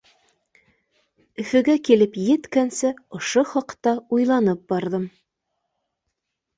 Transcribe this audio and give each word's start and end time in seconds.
Өфөгә 1.43 1.75
килеп 1.91 2.17
еткәнсе 2.23 2.93
ошо 3.21 3.47
хаҡта 3.53 3.97
уйланып 4.21 4.69
барҙым. 4.75 5.11